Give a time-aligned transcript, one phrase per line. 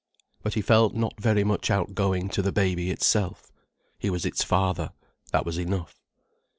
[0.41, 3.51] But he felt not very much outgoing to the baby itself.
[3.99, 4.93] He was its father,
[5.31, 6.01] that was enough.